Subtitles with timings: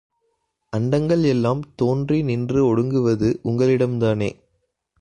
[0.73, 4.31] அண்டங்கள் எல்லாம் தோன்றி நின்று ஒடுங்குவது உங்களிடம்தானே!